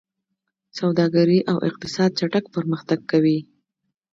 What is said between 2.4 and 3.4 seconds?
پرمختګ کوي.